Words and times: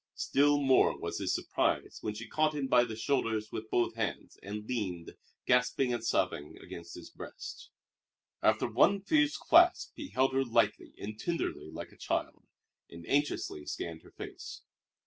Still 0.15 0.59
more 0.59 0.97
was 0.97 1.19
his 1.19 1.35
surprise 1.35 1.99
when 2.01 2.15
she 2.15 2.27
caught 2.27 2.55
him 2.55 2.65
by 2.65 2.85
the 2.85 2.95
shoulders 2.95 3.51
with 3.51 3.69
both 3.69 3.93
hands 3.93 4.35
and 4.41 4.67
leaned, 4.67 5.15
gasping 5.45 5.93
and 5.93 6.03
sobbing, 6.03 6.57
against 6.59 6.95
his 6.95 7.11
breast. 7.11 7.69
After 8.41 8.67
one 8.67 9.01
fierce 9.01 9.37
clasp 9.37 9.91
he 9.95 10.07
held 10.09 10.33
her 10.33 10.43
lightly 10.43 10.95
and 10.97 11.19
tenderly 11.19 11.69
like 11.69 11.91
a 11.91 11.97
child, 11.97 12.47
and 12.89 13.05
anxiously 13.07 13.63
scanned 13.67 14.01
her 14.01 14.09
face. 14.13 14.63